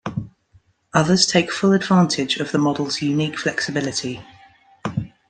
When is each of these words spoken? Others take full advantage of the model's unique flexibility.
Others 0.95 1.27
take 1.27 1.51
full 1.51 1.73
advantage 1.73 2.37
of 2.37 2.51
the 2.51 2.57
model's 2.57 3.03
unique 3.03 3.37
flexibility. 3.37 4.23